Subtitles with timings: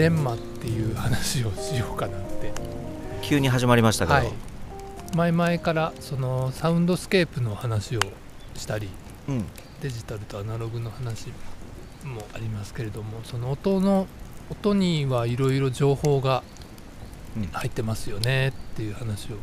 [0.00, 2.52] レンマっていう話をしようかなって。
[3.20, 4.32] 急に始まりましたけど、はい。
[5.14, 8.00] 前々からそのサウンドスケープの話を
[8.54, 8.88] したり
[9.28, 9.44] うん。
[9.82, 11.28] デジタルとアナログの話
[12.02, 14.06] もありますけれどもその音の
[14.50, 16.42] 音にはいろいろ情報が
[17.36, 17.46] うん。
[17.48, 19.36] 入ってますよねっていう話を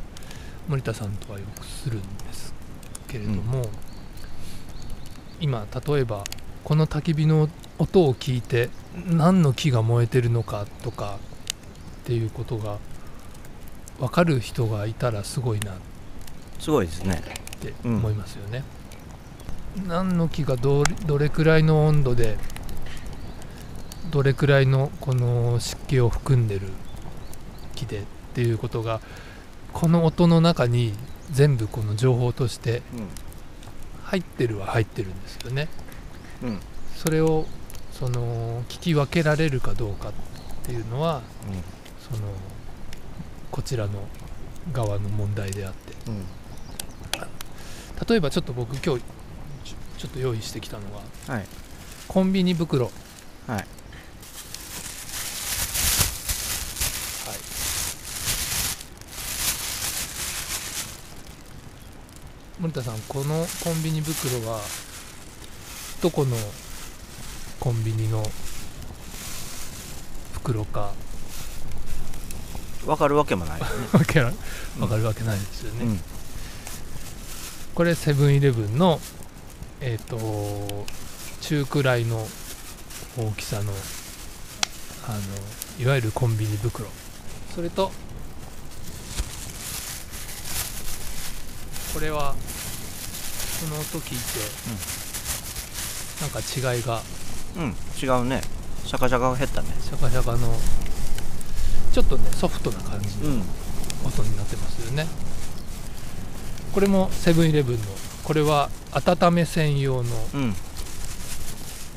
[0.67, 2.55] 森田さんとはよくするんです
[3.07, 3.61] けれども、
[5.39, 6.23] 今例えば
[6.63, 7.47] この焚き火の
[7.79, 8.69] 音を聞いて
[9.05, 11.17] 何の木が燃えてるのかとか
[12.01, 12.77] っていうことが
[13.99, 15.75] 分かる人がいたらすごいなっ
[16.59, 17.21] すごいですね
[17.61, 18.63] てうん思いますよね。
[19.87, 22.37] 何の木がどれどれくらいの温度で
[24.09, 26.69] どれくらいのこの湿気を含んでる
[27.75, 28.03] 木でっ
[28.33, 29.01] ていうことが
[29.73, 30.93] この音の中に
[31.29, 32.81] 全部この情報として
[34.05, 35.67] 入ってるは入ってるんですよね。
[36.41, 36.59] うんうん
[36.95, 37.45] それを
[37.99, 40.13] その聞き分けられるかどうかっ
[40.63, 41.23] ていうのは
[41.99, 42.27] その
[43.49, 44.07] こちらの
[44.71, 45.93] 側の問題であって。
[46.11, 46.25] うん。
[48.07, 49.03] 例えばちょっと僕今日
[49.97, 50.83] ちょっと用意してきたの
[51.27, 51.45] がはい。
[52.07, 52.85] コンビニ袋。
[52.85, 52.91] は
[53.47, 53.49] い。
[53.55, 53.65] はい。
[62.59, 64.61] 森田さんこのコンビニ袋は
[66.01, 66.37] どこの
[67.59, 68.23] コンビニの
[70.33, 70.91] 袋か。
[72.85, 73.71] わかるわけもないよね。
[73.91, 74.31] わけわ
[74.87, 76.01] かるわけないですよね、うん。
[77.75, 79.01] これセブンイレブンの
[79.81, 80.85] えっ、と
[81.41, 82.27] 中くらいの
[83.17, 83.73] 大きさの
[85.07, 85.19] あの
[85.79, 86.87] いわゆるコンビニ袋。
[87.53, 87.91] それと
[91.93, 92.35] これは
[93.59, 94.39] その音聞いて、
[96.21, 97.01] なんか違いが
[97.57, 98.41] うん違うね。
[98.85, 99.67] シャカシャカが減ったね。
[99.81, 100.55] シャカシャカの
[101.91, 103.41] ちょっとねソフトな感じのん。
[104.05, 105.07] 音になってますよね。
[106.73, 107.81] これもセブンイレブンの
[108.23, 110.53] これは温め専用のうん。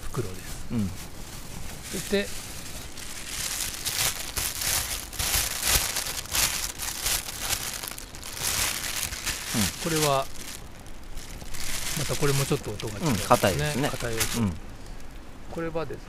[0.04, 0.40] 袋です。
[0.72, 0.90] うん。
[1.92, 2.26] そして
[9.82, 10.24] これは
[11.98, 13.88] またこれもちょっと音が違いうん硬いですね。
[13.88, 14.52] 硬い音、うん
[15.50, 16.02] これはですね、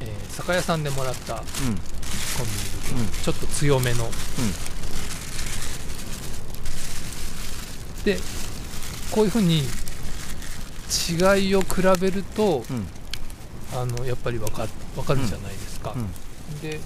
[0.00, 3.08] えー酒屋さんでもらったコンビニうん袋、うん。
[3.08, 4.08] ちょっと強めの。
[8.04, 8.16] で
[9.10, 12.86] こういうふうに違いを比べるとうん。
[13.74, 14.66] あのやっぱりわか
[14.96, 16.60] わかるじゃないですか、うん。
[16.60, 16.80] で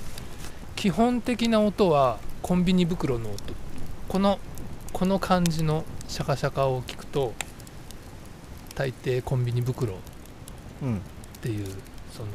[0.75, 3.37] 基本的な音はコンビニ袋の音。
[4.09, 4.39] この
[4.93, 7.35] この感じのシャカシャカを聞くと
[8.75, 9.97] 大抵コンビニ袋っ
[10.83, 11.01] うん。
[11.41, 11.67] ていう
[12.13, 12.29] その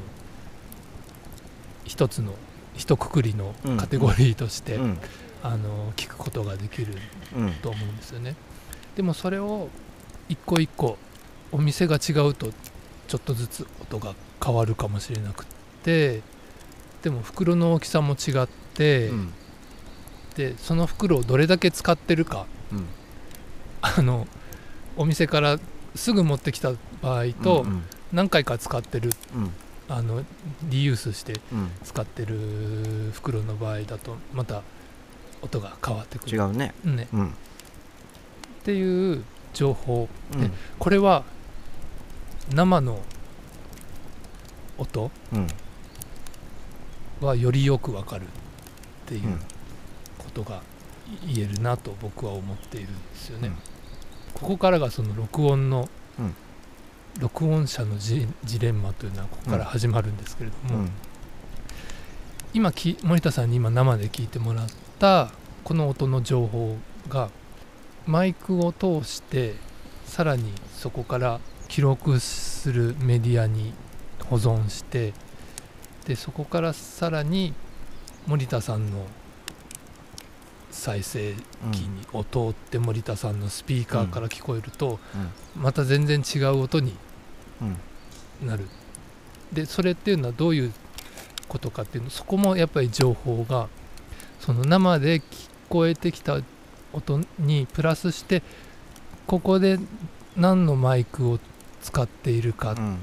[1.85, 2.33] 一つの
[2.75, 3.77] 一括りのうん。
[3.77, 4.97] カテゴリーとして、うん。
[5.43, 6.95] あの聞くことができる
[7.35, 7.53] うん。
[7.61, 8.35] と思うんですよね。
[8.95, 9.69] でもそれを
[10.29, 10.97] 一個一個
[11.51, 12.51] お店が違うと
[13.07, 15.45] ちょっとずつ音が変わるかもしれなくっ
[15.83, 16.21] て
[17.03, 19.33] でも袋の大きさも違って、うん。
[20.35, 22.87] でその袋をどれだけ使ってるかうん。
[23.81, 24.27] あの
[24.97, 25.59] お店から
[25.95, 29.51] すぐ持ってきた場合とうん何回か使ってるうん
[29.89, 30.23] あの
[30.63, 31.71] リユースしてうん。
[31.83, 32.37] 使ってる
[33.13, 34.61] 袋の場合だとまた
[35.41, 36.73] 音が変わってくる、違うね。
[36.83, 37.27] ね、うん。
[37.27, 37.31] っ
[38.63, 40.09] ていう情報。
[40.33, 40.51] うん。
[40.79, 41.23] これは
[42.53, 43.01] 生の
[44.77, 45.47] 音うん。
[47.21, 48.27] はよりよくわかるっ
[49.05, 49.39] ていううん
[50.17, 50.61] ことが
[51.25, 53.47] 言えるなと僕は思っているんですよね。
[53.47, 53.55] うん
[54.33, 55.89] ここからがその録音の、
[56.19, 56.35] うん
[57.19, 60.91] 録音者のジジレンマというのはここから始まるんですけれども、うん。
[62.53, 64.67] 今き森田さんに今生で聞いてもらっ
[64.99, 65.31] た
[65.63, 66.77] この音の情報
[67.09, 67.29] が
[68.05, 69.55] マイクを通して
[70.05, 73.73] さらにそこから記録するメディアに
[74.29, 75.13] 保存して
[76.05, 77.53] でそこからさらに
[78.25, 79.05] 森田さんの
[80.71, 81.33] 再生
[81.71, 84.99] 機にを通って森田さんのスピーカーから聞こえると
[85.55, 86.95] また全然違う音に
[87.61, 88.67] うんなる。
[89.51, 90.73] でそれっていうのはどういう
[91.47, 93.69] ことかっていうのそこもやっぱり情報が
[94.39, 95.23] その生で聞
[95.69, 96.41] こえてきた
[96.93, 98.43] 音にプラスして
[99.25, 99.79] ここで
[100.35, 101.39] 何のマイクを
[101.81, 102.97] 使っているか、うん。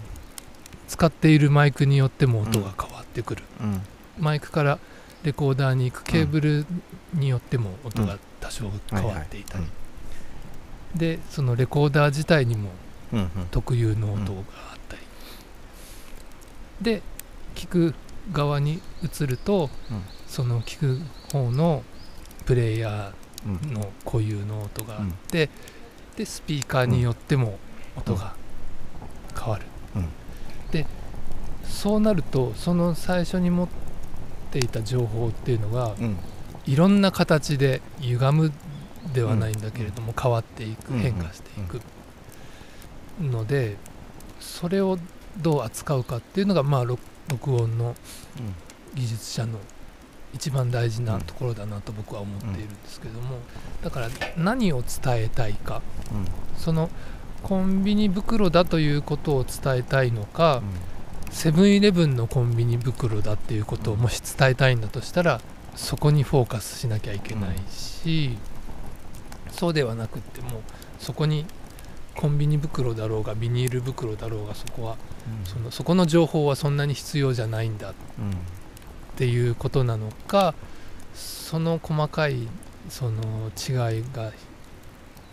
[0.87, 3.81] 使っているマイクによっても音が変わってくる、うん。
[4.19, 4.79] マイクから
[5.23, 6.67] レコーダーに行くケーブル
[7.15, 9.65] によっても音が多少変わっていたり、
[10.95, 12.84] でそのレコーダー自体にもうんうん
[13.51, 14.41] 特有の音が
[14.73, 15.03] あったり、
[16.83, 17.03] で
[17.55, 17.95] 聞く
[18.33, 21.01] 側に移ると、うんその聞く
[21.33, 21.85] 方の
[22.45, 23.15] プレイヤ
[23.47, 25.49] うんーの固有の音があって、
[26.17, 27.59] でスピーカーによっても
[27.97, 28.35] 音が
[29.39, 30.09] 変わる、うん。
[30.73, 30.87] で
[31.63, 33.69] そうなるとその最初に持っ
[34.51, 36.17] ていた情報っていうのがうん。
[36.67, 38.53] いろんな形で歪む
[39.13, 40.99] ではないんだけれども、変わっていくうん。
[40.99, 41.81] 変化していく
[43.21, 43.77] ので
[44.41, 44.99] それを
[45.39, 47.95] どう扱うかっていうのがまあ録録音の
[48.95, 49.59] 技術者の
[50.35, 53.39] 一番大事なところだなと僕は思っているんですけども
[53.83, 55.81] だから何を伝えたいか
[56.13, 56.27] うん。
[56.59, 56.91] その
[57.43, 60.63] コンビニ袋だということを伝えたいのか
[61.31, 65.41] セブンイレブンのコンビニ袋だっていうことをもし伝えたいんだとしたら
[65.77, 68.39] そこにフォーカスしなきゃいけないし、
[69.51, 70.63] そうではなくっても
[71.01, 71.47] そこに
[72.17, 74.97] コンビニ袋だろうがビニール袋だろうがそこは
[75.43, 75.47] うん。
[75.47, 77.95] そのそこの情報はそんなに必要じゃないんだっ
[79.17, 80.55] ていうことなのか
[81.15, 82.49] その細かい
[82.89, 84.33] その違いが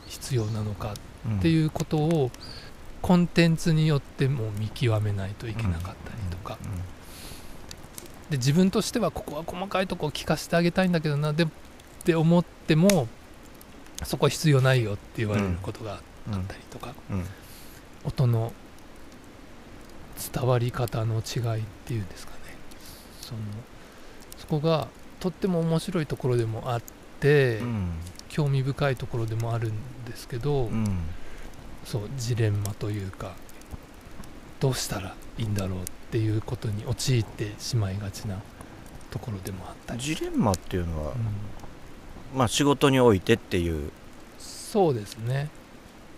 [0.08, 0.94] 必要なのか
[1.26, 1.40] うん。
[1.40, 2.32] っていうことを
[3.02, 5.96] コンテンツによっても見極めないといけなかったり
[6.30, 6.58] とか。
[8.30, 11.48] で自分としてはここは細かいとこを聞かせてあげたいんだけどなでっ
[12.06, 13.10] て思っても
[14.04, 16.00] そこは必要ないよって言われることがうん
[16.32, 17.26] あったりとか、うん。
[18.04, 18.54] 音の
[20.34, 22.38] 伝わり方の違いっていうんですかね。
[23.22, 23.40] その
[24.38, 24.88] そこが
[25.20, 26.82] とっても面白いところでもあっ
[27.20, 27.90] て、うん。
[28.30, 30.86] 興味深いところでもあるんですけど、うん。
[31.86, 33.34] そうジレンマというか
[34.60, 38.40] どうしたらいいんだろうっていうことに陥ってしまいがちな
[39.10, 41.16] ところでもあったり、ジレンマっていうのはう
[42.36, 42.38] ん。
[42.38, 43.92] まあ仕事においてっていう。
[44.38, 45.50] そうですね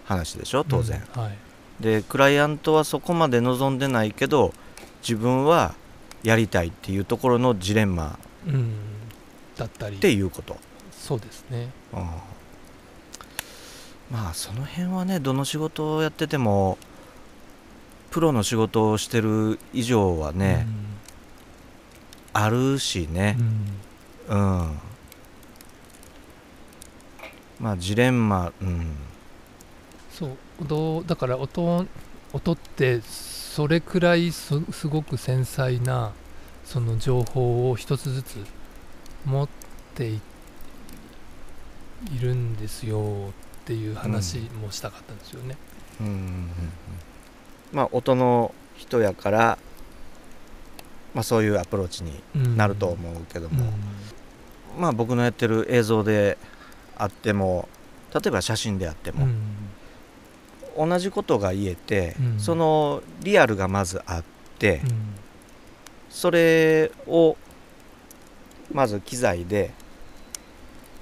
[0.06, 1.38] 話でしょ当然、うんはい。
[1.80, 4.54] でクライアントはそこまで望んでないけど
[5.02, 5.76] 自分は
[6.24, 8.74] やりたいっていうところのジレンマうん、
[9.58, 9.98] だったり。
[9.98, 10.58] っていうこと、
[10.92, 11.70] そうですね。
[11.94, 12.00] うん。
[14.12, 16.78] まあその辺はねどの仕事をやってても
[18.12, 20.68] プロの仕事をしてる以上はね、
[22.34, 23.38] あるしね。
[24.30, 24.60] うん。
[24.62, 24.80] うん、
[27.60, 28.96] まあジレンマうん
[30.24, 31.86] そう音だから音
[32.32, 36.14] 音ってそれくらいすすごく繊細な
[36.64, 38.38] その情報を一つずつ
[39.26, 39.50] 持っ
[39.96, 40.22] てい
[42.16, 43.32] いるんですよ
[43.64, 45.56] っていう話もしたかったんですよね。
[46.02, 46.18] うんうんうん。
[46.18, 46.50] うん
[47.72, 49.58] まあ音の人やから、
[51.14, 53.58] まあ、そういうアプローチにうんなると思うけどうん。
[53.58, 53.74] も、
[54.78, 56.38] まあ僕のやってる映像で
[56.98, 57.68] あっても
[58.14, 59.63] 例えば写真であっても、うん
[60.78, 62.40] 同じことが言えて、うん。
[62.40, 64.24] そのリアルがまずあっ
[64.60, 65.16] て、うん。
[66.10, 67.38] それを
[68.72, 69.72] まず機材で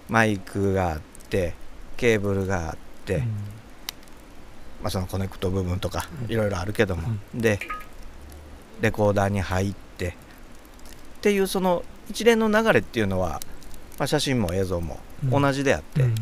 [0.09, 1.53] マイクがあって
[1.97, 3.21] ケーブルがあって、うん。
[4.81, 6.31] まあ、そのコネクト部分とかうん。
[6.31, 7.59] いろいろあるけども、で
[8.81, 10.13] レコーダーに入ってっ
[11.21, 13.40] ていうその一連の流れっていうのは、
[13.99, 15.42] まあ、写真も映像もうん。
[15.42, 16.16] 同じであって、うん。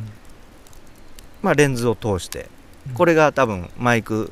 [1.42, 2.59] まあ、レンズを通してうん
[2.94, 4.32] これが多分マイク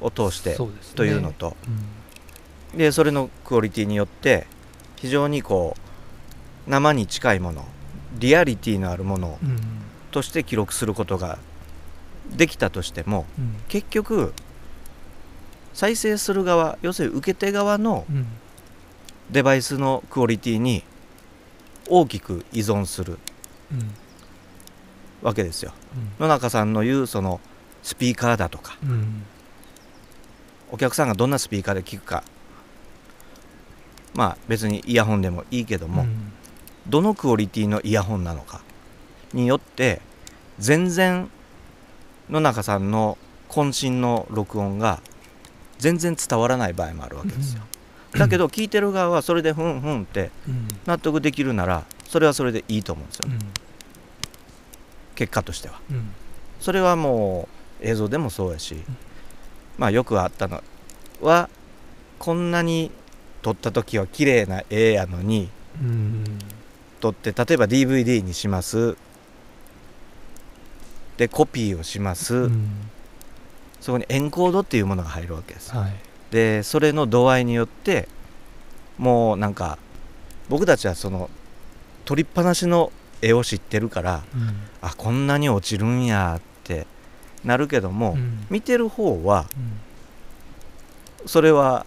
[0.00, 0.56] を通して
[0.94, 1.56] というのと。
[2.72, 2.78] うん。
[2.78, 4.46] でそれのクオリティによって
[4.96, 5.76] 非常にこ
[6.66, 7.66] う生に近いもの
[8.18, 9.58] リアリティのあるものうん。
[10.10, 11.38] として記録することが
[12.30, 13.56] できたとしてもうん。
[13.68, 14.32] 結局
[15.74, 18.26] 再生する側要するに受け手側のうん。
[19.30, 20.82] デバイスのクオリティに
[21.88, 23.18] 大きく依存する。
[23.70, 23.90] うん
[25.22, 25.72] わけですよ。
[26.18, 27.40] 野中さんの言うその
[27.82, 28.78] スピーカーだとか。
[28.84, 29.24] うんうん
[30.74, 32.24] お客さんがどんなスピーカーで聞くか。
[34.14, 36.32] まあ別にイヤホンでもいいけども、うん。
[36.88, 38.62] どのクオリティのイヤホンなのか。
[39.34, 40.00] によって
[40.58, 41.30] 全然
[42.30, 43.18] 野中さんの
[43.50, 45.00] 渾身の録音が
[45.78, 47.62] 全然伝わらない場合もあるわけですよ、
[48.12, 50.68] だけど聞いてる側はそれでふんふんってうん。
[50.86, 53.38] 納得できるならそれはそれでいいと思うんですよ、うん
[55.14, 55.80] 結果としては。
[55.90, 56.12] うん。
[56.60, 57.48] それはも
[57.82, 58.76] う映像でもそうやし、
[59.78, 60.62] まあよくあったの
[61.20, 61.48] は
[62.18, 62.90] こんなに
[63.42, 65.50] 撮った時は綺麗な絵やのに
[65.80, 66.24] うん。
[67.00, 68.96] 撮って例えば DVD にします。
[71.16, 72.68] でコピーをします、うん。
[73.80, 75.74] そこにエンコードっていうものが入るわけです。
[75.74, 75.94] よはい。
[76.30, 78.08] でそれの度合いによって
[78.98, 79.78] もうなんか
[80.48, 81.28] 僕たちはその
[82.04, 82.92] 撮りっぱなしの
[83.22, 84.54] 絵を知ってるからうん。
[84.82, 86.86] あこんなに落ちるんやって
[87.44, 88.46] なるけども、うん。
[88.50, 89.46] 見てる方は
[91.22, 91.28] うん。
[91.28, 91.86] それは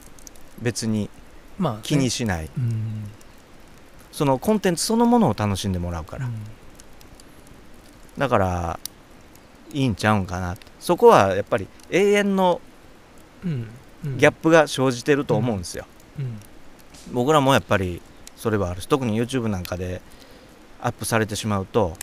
[0.62, 1.10] 別に
[1.60, 2.50] まあね、気にしない。
[2.58, 3.10] うん。
[4.12, 6.26] そのコンテンツそのものを楽しんでもらうから。
[6.26, 6.34] うん。
[8.18, 8.80] だから
[9.74, 10.66] いいんちゃうんかなって。
[10.80, 12.62] そこはやっぱり永遠の
[13.44, 15.86] ギャップが生じてると思うんですよ、
[16.20, 16.40] うん。
[17.12, 18.02] 僕らもやっぱり
[18.36, 20.02] それはあるし特に YouTube なんかで
[20.82, 21.96] アップされてしまうと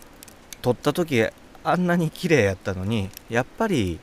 [0.60, 1.24] 撮った時
[1.64, 3.98] あんなに綺麗やったのにやっぱり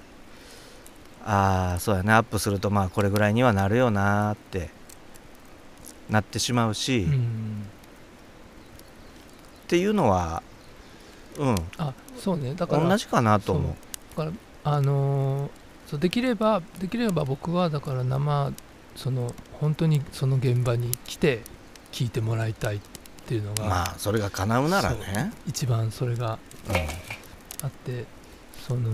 [1.26, 4.70] ああそうやねアップするとまあこれぐらいにはなるよなーって
[6.10, 7.68] なってしまうし、っうん
[9.68, 10.42] ていうのは
[11.38, 11.56] うん。
[11.78, 12.56] あそうね。
[12.56, 13.74] だから同じかなと思う。
[14.18, 14.32] だから
[14.64, 15.50] あのー
[15.88, 18.54] そうできればできれば僕はだから生
[18.96, 21.42] その本当にその現場に来て
[21.92, 22.80] 聞いてもらいたいっ
[23.30, 26.76] ていうのが、まあそれが叶うならね、一番それがうん。
[27.62, 28.06] あって
[28.68, 28.90] その、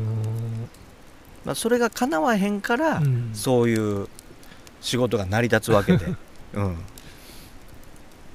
[1.46, 3.32] まあ、それが叶わへんから、うん。
[3.34, 4.10] そういう
[4.82, 6.06] 仕事が成り立つわけで、
[6.54, 6.78] うん、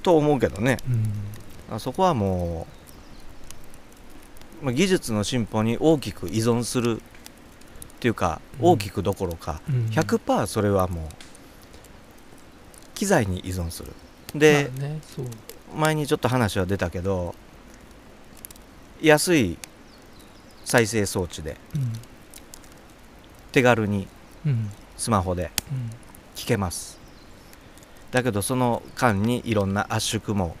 [0.01, 0.77] と思うけどね。
[0.89, 1.75] うん。
[1.75, 2.65] あそこはも
[4.61, 7.03] う、まあ、技術の進歩に大きく依存するっ
[7.99, 8.65] ていうかうん。
[8.71, 9.85] 大きくどころか、うん。
[9.91, 11.05] 100%それはもう
[12.95, 13.91] 機材に依存する。
[14.33, 14.99] で、まあね
[15.75, 17.35] 前にちょっと話は出たけど
[19.01, 19.57] 安い
[20.65, 21.93] 再生装置でうん。
[23.51, 24.07] 手軽に
[24.45, 24.69] うん。
[24.97, 25.89] スマホでうん。
[26.35, 26.99] 聞けます。
[28.11, 30.55] だけどその間にいろんな圧縮も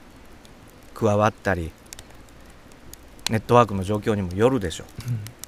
[0.93, 1.71] 加わったり
[3.29, 4.85] ネットワークの状況にもよるでしょ。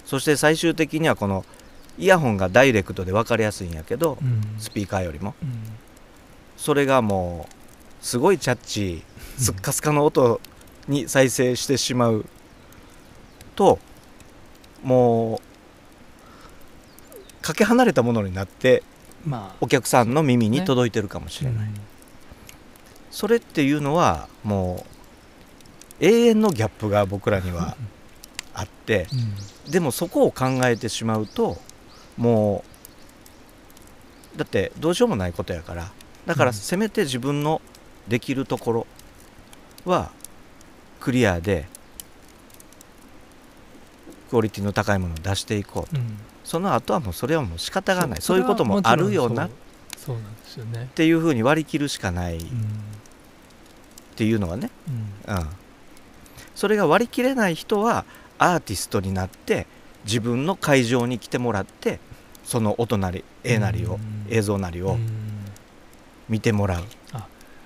[0.05, 1.45] そして最終的にはこの
[1.97, 4.59] イヤホンがダイレクトで分かりやすいんやけどうんうん。
[4.59, 5.35] スピーカーよりも。
[5.41, 5.49] うん。
[6.57, 7.55] それがもう
[8.03, 9.01] すごいチャッチー
[9.41, 10.41] スッカスカの音
[10.87, 12.25] に再生してしまう。
[13.55, 13.79] と
[14.83, 15.41] もう
[17.41, 18.83] かけ離れたものになって
[19.25, 21.69] まあお客さんの耳に届いてるかもしれない、
[23.09, 24.85] それっていうのはも
[26.01, 27.77] う永遠のギャップが僕らには
[28.53, 29.07] あって
[29.65, 29.71] うん。
[29.71, 31.57] でもそこを考えてしまうと
[32.17, 32.65] も
[34.35, 35.91] うだってどうしようもないことやから。
[36.25, 36.53] だからうん。
[36.53, 37.61] せめて自分の
[38.07, 38.87] できるところ
[39.85, 40.11] は
[40.99, 41.67] クリアで
[44.29, 46.17] クオリティの高いものを出していこううん。
[46.43, 48.21] その後はもうそれはもう仕方がない。
[48.21, 49.49] そそういうこともあるよなっ
[49.97, 50.89] そうなんですよね。
[50.95, 52.49] ていうふうに割り切るしかないっうん。
[54.15, 54.69] ていうのがね。
[55.27, 55.35] うん。
[55.35, 55.49] うん、
[56.55, 58.05] それが割り切れない人は
[58.37, 59.67] アーティストになって
[60.05, 61.99] 自分の会場に来てもらって
[62.43, 64.25] その音なり絵なりを、うん。
[64.29, 65.09] 映像なりをうん。
[66.27, 66.83] 見てもらう、あ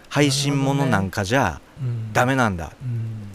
[0.10, 2.14] 配信ものなんかじゃうん。
[2.14, 3.30] ダメなんだ、うん。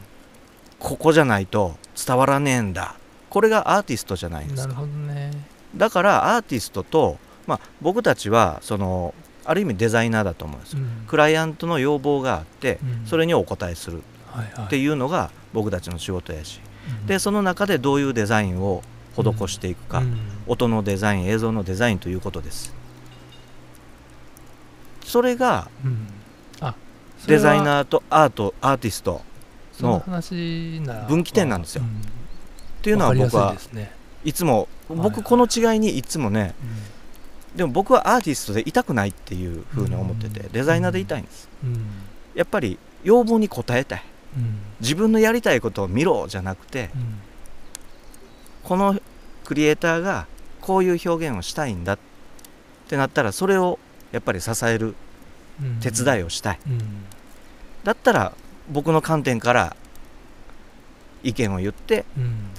[0.78, 1.76] ここじゃないと
[2.06, 2.96] 伝わらねえんだ。
[3.30, 4.82] これがアーティストじゃないんですか。
[4.82, 5.30] ね。
[5.76, 9.14] だからアーティストと、まあ、僕たちはその
[9.44, 11.06] ある意味デザイナーだと思うんですよ、うん。
[11.06, 13.06] クライアントの要望があって、うん。
[13.06, 14.02] それにお答えする。
[14.62, 16.60] っていうのが僕たちの仕事やし、
[17.02, 17.06] うん。
[17.06, 18.82] でその中でどういうデザインを
[19.14, 20.16] 施していくか、うん。
[20.46, 22.74] 音のデザイン映像のデザインということです。
[25.04, 25.70] それが
[27.28, 29.20] デはザイナーとアートアーティスト
[29.72, 30.04] その
[31.08, 31.82] 分岐点なんですよ。
[31.82, 33.56] うっていうのは僕は
[34.24, 34.98] いつもはい。
[34.98, 36.54] 僕この違いにいつもね
[37.56, 40.52] でも僕はアーティストでいたくないっていうふうに思っててうん。
[40.52, 41.48] デザイナーでいたいんです。
[41.62, 41.86] うん。
[42.34, 44.04] やっぱり要望に応えたい
[44.36, 44.58] うん。
[44.80, 47.20] 自分のやりたいことを見ろじゃなくてうん。
[48.64, 49.00] この
[49.44, 50.26] クリエイターが
[50.60, 51.98] こういう表現をしたいんだっ
[52.88, 53.78] てなったらそれを
[54.12, 54.94] やっぱり支えるうん
[55.80, 56.58] 手伝いをしたい。
[56.66, 56.80] うん。
[57.84, 58.32] だったら
[58.70, 59.76] 僕の観点から
[61.22, 62.50] 意見を言ってうん。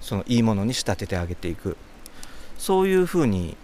[0.00, 1.76] そのいいものに仕立ててあげていく。
[2.58, 3.56] そういうふうに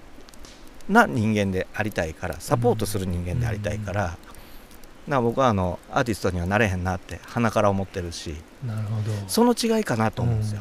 [0.88, 4.18] な人間でありたいからサポートする人間でありたいから、だか
[5.06, 8.34] ら僕はあのアーティストにはなれへんなって鼻から思ってるし
[9.26, 10.60] その違いかなと思うんですよ。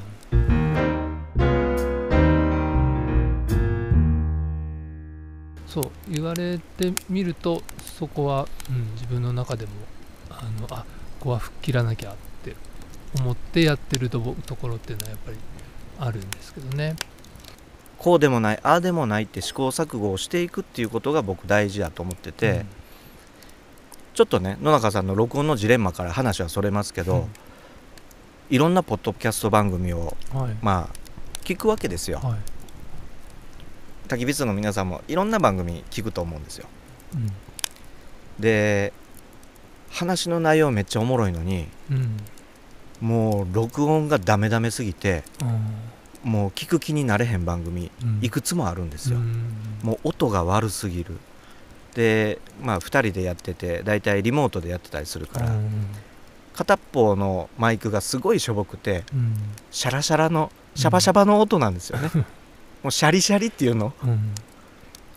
[5.77, 7.61] そう言われてみると
[7.99, 9.71] そこは、うん、自分の中でも
[10.31, 10.85] あのあ
[11.19, 12.55] ここは吹っ切らなきゃって
[13.19, 15.37] 思ってやってるとこところっていうのはやっぱり
[15.99, 16.95] あるんですけどね。
[17.99, 22.65] こうでもないああでもないって試行錯誤をしていくっていうことが僕大事だと思ってて、
[24.15, 27.27] ちょっとね野中さんの録音のジレンマから話はそれますけど、うん
[28.49, 32.19] いろんなポッドキャスト番組をうんはいまあ聞くわけですよ。
[32.19, 32.56] はい
[34.07, 36.67] 焚き火の皆さんもいろんな番組聞くと思うんですよ。
[37.13, 37.31] うん。
[38.39, 38.93] で
[39.89, 42.17] 話の内容めっちゃおもろいのにうん。
[42.99, 46.31] もう録音がダメダメすぎてうん。
[46.31, 48.19] もう聞く気になれへん番組うん。
[48.21, 49.53] いくつもあるんですよ、うん。
[49.83, 51.17] もう音が悪すぎる。
[51.93, 55.87] でまあ2人でやってて大体リモートでやってたりするから、うん。
[56.53, 59.33] 片っぽのマイクがすごいしょぼくてうん。
[59.71, 62.11] シャラシャラのシャバシャバの音なんですよね、
[62.87, 63.91] もうシャリシャリっていうの。
[64.01, 64.33] うん。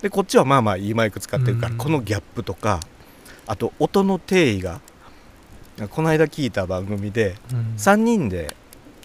[0.02, 1.78] でこっちはまあまあいいマイク使ってるから、うん。
[1.78, 2.80] このギャップとか
[3.46, 4.80] あと音の定位が
[5.90, 7.74] この間聞いた番組でうん。
[7.76, 8.56] 3人で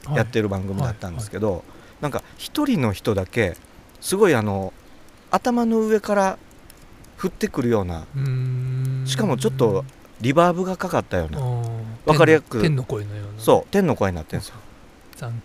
[0.05, 0.17] はい。
[0.17, 1.63] やってる番組だったんですけど、
[2.01, 3.55] なんか1人の人だけ
[4.01, 4.73] すごいあの
[5.29, 6.39] 頭の上から
[7.21, 8.07] 降ってくるような
[9.05, 9.85] しかもちょっと
[10.21, 11.69] リバーブがかかったような、あー。
[12.05, 13.39] わかりやすく天の声のような。
[13.39, 14.55] そう天の声になってるんですよ。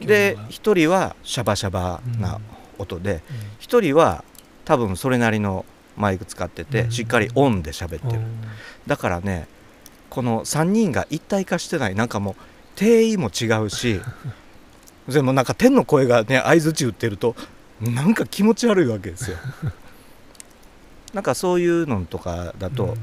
[0.00, 2.40] で1人はシャバシャバな
[2.80, 3.22] 音で
[3.60, 4.24] 1人は
[4.64, 5.64] 多分それなりの
[5.96, 6.90] マイク使っててうん。
[6.90, 8.20] しっかりオンで喋ってる。
[8.20, 8.40] うん。
[8.86, 9.48] だからね
[10.08, 12.34] この3人が一体化してないなんかもう
[12.76, 14.00] 定位も違うし
[15.08, 17.36] でもなんか天の声がね相づち打ってると
[17.80, 19.36] なんか気持ち悪いわけですよ。
[21.14, 22.96] なんかそういうのとかだと、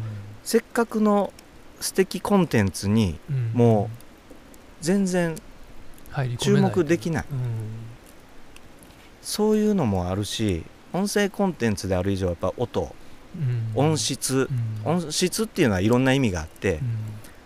[0.44, 1.34] せっかくの
[1.82, 3.36] 素敵コンテンツにうん。
[3.36, 3.90] うんも
[4.80, 5.36] 全然
[6.38, 7.26] 注目できない。
[7.32, 7.87] うん
[9.28, 12.96] そういうのもあるし音声コンテンツである以上やっぱ音
[13.36, 13.72] うん。
[13.76, 14.48] 音質。
[14.86, 15.02] うん。
[15.02, 16.80] 音質っていうのはいろんな意味があって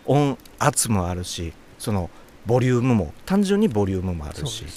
[0.08, 2.12] うん音圧もあるしその
[2.46, 4.64] ボリュームも単純にボリュームもあるし。
[4.64, 4.70] ね。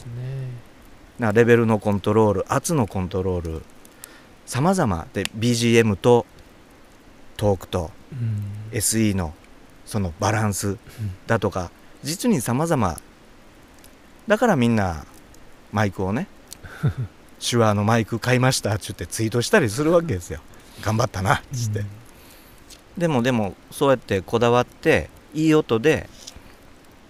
[1.18, 3.62] なレベルのコントロール圧のコントロール
[4.46, 6.24] 様々で BGM と
[7.36, 8.78] トークとうん。
[8.78, 9.34] SE の
[9.84, 10.78] そのバランス
[11.26, 11.70] だとか
[12.02, 12.98] 実に様々。
[14.26, 15.04] だからみんな
[15.70, 16.28] マイクをね
[17.40, 20.40] 手話のマイク買いましたっつってツイートしたりするわけですよ。
[20.82, 21.84] 頑張ったなっつって、
[22.96, 26.08] でもでもそうやってこだわっていい音で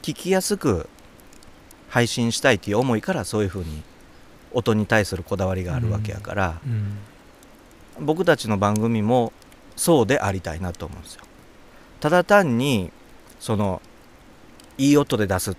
[0.03, 0.89] 聞きやすく
[1.89, 3.83] 配信したいっていう思いからそういうふうに
[4.53, 6.99] 音に対するこだわりがあるわけやから、うん。
[8.01, 9.33] 僕たちの番組も
[9.77, 11.23] そうでありたいなと思うんですよ。
[12.01, 12.91] ただ単に
[13.41, 13.81] その
[14.79, 15.57] いい音で出す。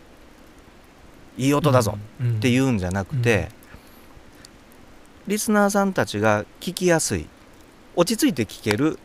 [1.38, 3.50] いい音だぞうんっていうんじゃなくて、
[5.28, 7.28] リスナーさんたちが聞きやすい
[7.96, 9.00] 落ち着いて聞ける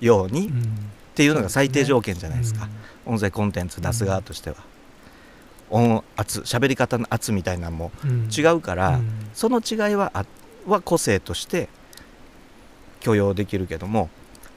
[0.00, 0.90] ようにっうん。
[1.14, 2.68] ていうのが最低条件じゃないですか、
[3.04, 4.56] 音声コンテンツ出す側としては、
[5.70, 8.28] 音圧喋り方の圧みたいなのもうん。
[8.30, 9.30] 違うから、うん。
[9.34, 10.24] その違いはあ
[10.66, 11.68] は個性として
[13.00, 14.10] 許容できるけども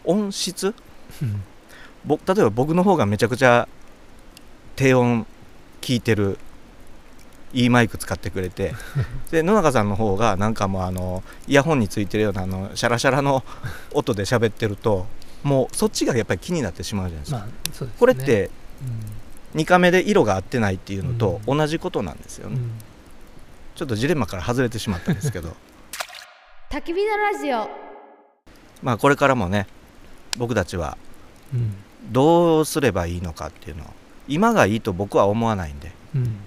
[0.04, 0.76] 音質？
[1.22, 1.42] うん。
[2.06, 3.68] ぼ例えば僕の方がめちゃくちゃ
[4.76, 5.26] 低音
[5.82, 6.38] 聞いてる
[7.54, 8.74] いいマイク使ってくれて。
[9.32, 13.44] で野中さんの方がなんかもうあのイヤホンについてるようなあのシャラシャラの
[13.94, 15.06] 音で喋ってると
[15.44, 17.48] もうそっちがやっぱり気になってしまうじゃないですか、まあ
[17.86, 17.92] ね。
[18.00, 18.50] これって
[19.54, 19.62] うん。
[19.62, 22.72] 2カメで色が合ってないっていうのとう同じことなんですよね、うん。
[23.76, 25.56] ちょっとジレンマから外れてしまったんですけど。
[26.72, 27.70] 焚き火のラジオ。
[28.82, 29.68] まあこれからもね
[30.38, 30.98] 僕たちは
[31.54, 31.76] うん。
[32.12, 33.88] どうすればいいのかっていうのを
[34.28, 35.92] 今がいいと僕は思わないんで。
[36.16, 36.40] うん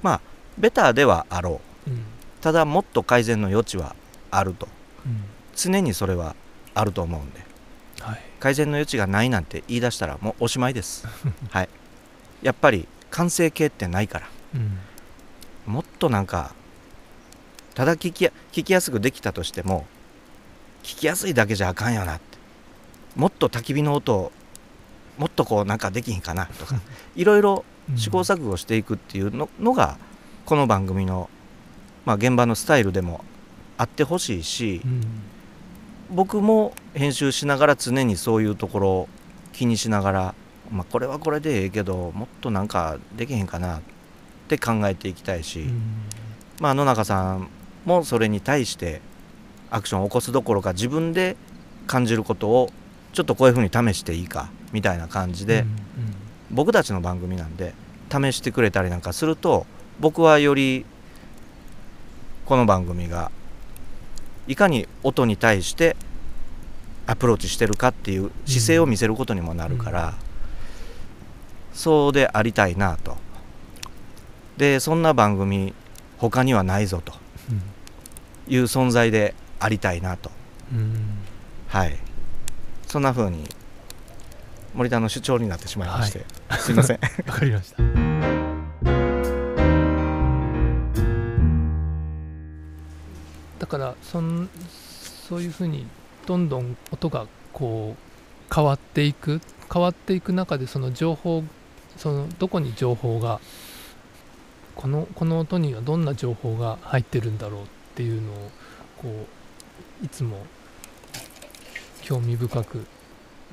[0.58, 1.90] ベターではあろう。
[1.90, 2.04] うん。
[2.40, 3.96] ただもっと改善の余地は
[4.30, 4.68] あると。
[5.06, 5.24] うん。
[5.56, 6.36] 常にそれは
[6.74, 7.40] あると思うんで。
[8.00, 8.20] はい。
[8.40, 11.06] 改善の余地がないなんて言い出したらもうおしまいです。
[11.50, 11.68] はい。
[12.42, 14.28] やっぱり完成形ってないから。
[14.54, 14.78] うん。
[15.66, 16.54] もっとなんか
[17.74, 19.86] ただ聞きや聞きやすくできたとしても
[20.82, 22.38] 聞きやすいだけじゃあかんよなって。
[23.16, 24.32] もっと焚き火の音を
[25.18, 26.80] もっとこうなんかできひんかなとか
[27.14, 27.64] いろいろ
[27.96, 29.96] 試行錯誤していくっていうののが
[30.46, 31.30] この番組の、
[32.04, 33.24] まあ、現場のスタイルでも
[33.78, 35.00] あってほしいしうん。
[36.11, 39.09] 僕も編集しながら常にそういうところを
[39.52, 40.35] 気にしながら、
[40.70, 43.80] まあ、これはこれでええけどもっとなんかできへんかなっ
[44.48, 45.80] て考えていきたいし、うん。
[46.61, 47.48] まあ、野中さん
[47.87, 49.00] もそれに対して
[49.70, 51.37] アクションを起こすどころか自分で
[51.87, 52.70] 感じることを
[53.14, 56.14] ちょっとこういうふうに試していいかみたいな感じで、うん
[56.50, 57.74] 僕たちの番組なんで
[58.12, 59.66] 試してくれたりなんかすると
[60.00, 60.85] 僕はより
[62.46, 63.30] この番組が
[64.46, 65.96] いかに音に対して
[67.07, 70.14] アプローチしてるかっていう姿勢を見せることにもなるから、
[71.72, 73.16] そうでありたいなと。
[74.57, 75.74] でそんな番組
[76.18, 77.12] 他にはないぞと
[78.48, 80.30] いう存在でありたいなと。
[80.72, 80.78] うん。
[80.78, 81.24] うん
[81.68, 81.96] はい。
[82.87, 83.48] そんな風に
[84.74, 86.24] 森田の主張になってしまいまして、
[86.59, 87.00] すいません。
[87.26, 88.03] わかりました
[93.78, 94.48] からそん
[95.28, 95.87] そういうふうに
[96.26, 99.40] どんどん音がこう変わっていく
[99.72, 101.42] 変わっていく中でその情報
[101.96, 103.40] そのどこに情報が
[104.76, 108.50] このこの音にはどんな情報が入ってるんだろうっていうのを
[108.98, 109.26] こ
[110.02, 110.38] ういつも
[112.02, 112.87] 興味深く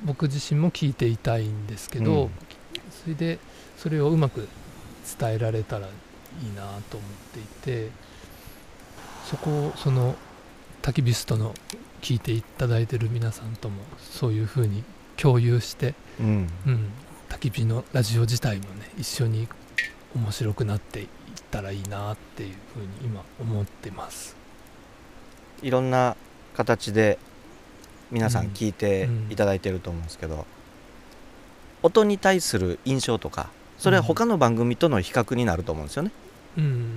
[0.04, 2.30] 僕自身も聞いていたいんですけど、うん。
[2.90, 3.38] それで
[3.76, 4.48] それをうまく
[5.18, 5.90] 伝えられたらい
[6.46, 7.90] いなと思っていて
[9.24, 10.14] そこをその
[10.82, 11.54] 焚き火ストの
[12.00, 14.82] 聞いていただいてる皆さんともそういうふうに
[15.16, 16.90] 共有して、うんうん、
[17.28, 19.46] 焚き火のラジオ自体もね一緒に
[20.16, 21.08] 面白くなっていっ
[21.50, 24.36] たらいいなっていうふうに今思ってます。
[25.62, 26.16] いろんな
[26.56, 27.18] 形で
[28.10, 30.44] 皆さん聞いてうんいただいてると思うんですけど、
[31.82, 36.10] 音に対する印象とかそれは他の番組との比較になると思うんですよね。
[36.58, 36.90] うん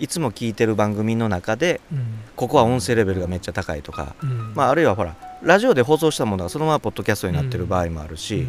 [0.00, 2.04] いつも聞いてる番組の中でうん。
[2.36, 4.54] ここは音声レベルがめっちゃ高いとか、うん。
[4.54, 8.42] まあ、あるいはほらラジオで放送したものがそのままポッドキャストになってる場合もあるし、うん。
[8.42, 8.48] や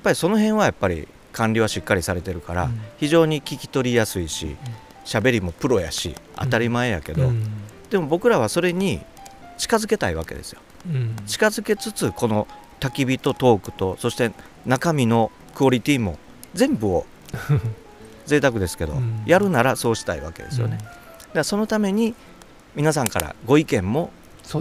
[0.00, 2.80] っぱりその辺はやっぱり管理はしっかりされてるから、うん。
[2.98, 4.56] 非常に聞き取りやすいし
[5.04, 7.44] 喋りもプロやし当たり前やけど、うん。
[7.90, 9.00] でも僕らはそれに
[9.58, 10.60] 近づけたいわけですよ。
[10.88, 11.16] うん。
[11.26, 12.46] 近づけつつこの
[12.80, 14.32] 焚き火とトークとそして
[14.66, 16.18] 中身のクオリティも
[16.54, 17.06] 全部を
[18.26, 19.22] 贅沢ですけど、うん。
[19.26, 20.90] やるならそうしたいわけですよね、だか
[21.34, 22.14] らそのために
[22.74, 24.10] 皆さんからご意見も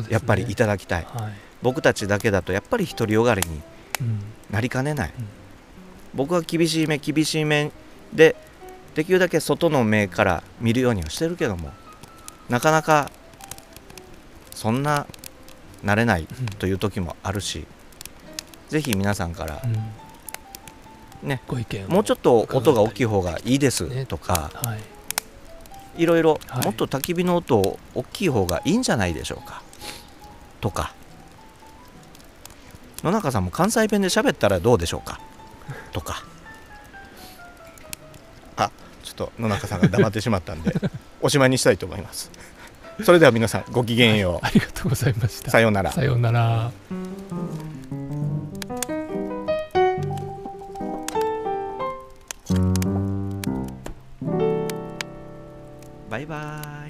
[0.10, 1.34] やっぱりいただきたい、はい。
[1.62, 3.62] 僕たちだけだとやっぱり独りよがりに
[4.02, 4.19] うん。
[4.52, 5.26] なりかねない、うん。
[6.13, 7.71] 僕は厳しい目厳しい目
[8.13, 8.36] で
[8.95, 11.71] できるだけ外の目から見るようにはしてるけども
[12.49, 13.10] なかなか
[14.52, 15.08] そんな
[15.82, 16.45] なれないうん。
[16.60, 17.65] という時もあるし
[18.69, 20.02] ぜひ皆さんからうん
[21.23, 21.41] ね。
[21.47, 21.89] ご意見を。
[21.89, 24.05] もうちょっと音が大きい方がいいですね。
[24.05, 24.79] とかはい。
[26.03, 26.65] いろいろはい。
[26.65, 29.62] もっと焚き火の音大きい方がいいんじゃないでしょうか。
[30.62, 30.93] とか。
[33.03, 35.19] 野中さんも関西弁で喋ったらどうでしょうか。
[35.91, 36.23] とか。
[38.55, 38.71] あ
[39.03, 40.73] ちょっと野中さんが黙ってしまったんで
[41.21, 42.31] おしまいにしたいと思います。
[43.03, 45.51] それでは皆さんごきげんよありがとうございましうた。
[45.51, 45.91] さようなら。
[45.91, 46.71] さようなら
[56.13, 56.83] バイバイ。